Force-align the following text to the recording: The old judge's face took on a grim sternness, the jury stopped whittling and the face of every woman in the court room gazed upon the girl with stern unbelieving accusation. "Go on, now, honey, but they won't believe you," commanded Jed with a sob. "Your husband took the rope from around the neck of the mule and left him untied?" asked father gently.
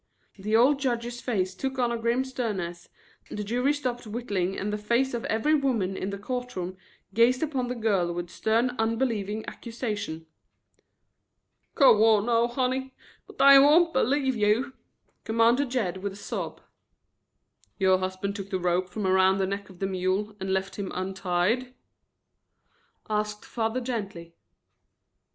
The 0.35 0.55
old 0.55 0.79
judge's 0.79 1.21
face 1.21 1.53
took 1.53 1.77
on 1.77 1.91
a 1.91 1.95
grim 1.95 2.25
sternness, 2.25 2.89
the 3.29 3.43
jury 3.43 3.71
stopped 3.71 4.07
whittling 4.07 4.57
and 4.57 4.73
the 4.73 4.77
face 4.79 5.13
of 5.13 5.25
every 5.25 5.53
woman 5.53 5.95
in 5.95 6.09
the 6.09 6.17
court 6.17 6.55
room 6.55 6.75
gazed 7.13 7.43
upon 7.43 7.67
the 7.67 7.75
girl 7.75 8.11
with 8.11 8.31
stern 8.31 8.71
unbelieving 8.79 9.45
accusation. 9.47 10.25
"Go 11.75 12.03
on, 12.03 12.25
now, 12.25 12.47
honey, 12.47 12.95
but 13.27 13.37
they 13.37 13.59
won't 13.59 13.93
believe 13.93 14.35
you," 14.35 14.73
commanded 15.23 15.69
Jed 15.69 15.97
with 15.97 16.13
a 16.13 16.15
sob. 16.15 16.61
"Your 17.77 17.99
husband 17.99 18.35
took 18.35 18.49
the 18.49 18.57
rope 18.57 18.89
from 18.89 19.05
around 19.05 19.37
the 19.37 19.45
neck 19.45 19.69
of 19.69 19.77
the 19.77 19.85
mule 19.85 20.35
and 20.39 20.51
left 20.51 20.77
him 20.77 20.91
untied?" 20.95 21.75
asked 23.07 23.45
father 23.45 23.79
gently. 23.79 24.33